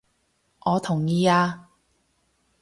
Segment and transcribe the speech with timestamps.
[0.65, 1.69] 我同意啊！